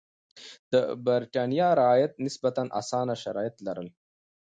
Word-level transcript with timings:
د 0.71 0.73
برېټانیا 1.05 1.69
رعیت 1.81 2.13
نسبتا 2.25 2.63
اسانه 2.79 3.15
شرایط 3.23 3.55
لرل. 3.67 3.87